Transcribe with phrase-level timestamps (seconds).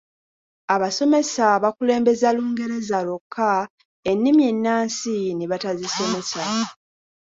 [0.75, 3.49] Abasomesa bakulembeza Lungereza lwokka
[4.11, 6.43] ennimi ennansi ne batazisomesa.